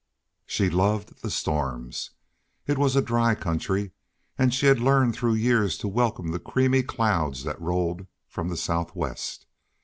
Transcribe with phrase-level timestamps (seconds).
[0.47, 2.09] She loved the storms.
[2.65, 3.91] It was a dry country
[4.35, 8.57] and she had learned through years to welcome the creamy clouds that rolled from the
[8.57, 9.45] southwest.